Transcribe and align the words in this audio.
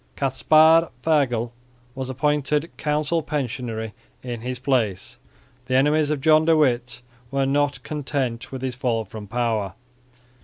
Caspar 0.15 0.89
Fagel 1.03 1.51
was 1.93 2.09
appointed 2.09 2.75
council 2.75 3.21
pensionary 3.21 3.93
in 4.23 4.41
his 4.41 4.57
place. 4.57 5.19
The 5.67 5.75
enemies 5.75 6.09
of 6.09 6.21
John 6.21 6.43
de 6.45 6.57
Witt 6.57 7.03
were 7.29 7.45
not 7.45 7.83
content 7.83 8.51
with 8.51 8.63
his 8.63 8.73
fall 8.73 9.05
from 9.05 9.27
power. 9.27 9.75